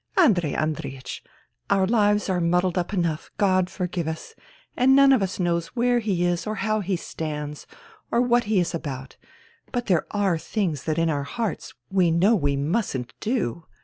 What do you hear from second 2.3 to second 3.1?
muddled up